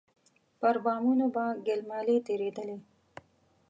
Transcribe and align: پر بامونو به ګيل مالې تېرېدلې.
پر 0.59 0.75
بامونو 0.85 1.25
به 1.35 1.45
ګيل 1.65 1.81
مالې 1.89 2.17
تېرېدلې. 2.27 2.77